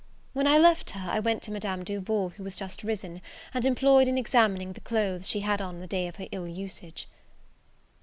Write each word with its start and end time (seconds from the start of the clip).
When 0.33 0.47
I 0.47 0.57
left 0.57 0.89
her, 0.89 1.11
I 1.11 1.19
went 1.19 1.43
to 1.43 1.51
Madame 1.51 1.83
Duval, 1.83 2.29
who 2.29 2.43
was 2.43 2.57
just 2.57 2.83
risen, 2.83 3.21
and 3.53 3.67
employed 3.67 4.07
in 4.07 4.17
examining 4.17 4.73
the 4.73 4.81
clothes 4.81 5.29
she 5.29 5.41
had 5.41 5.61
on 5.61 5.79
the 5.79 5.85
day 5.85 6.07
of 6.07 6.15
her 6.15 6.25
ill 6.31 6.47
usage. 6.47 7.07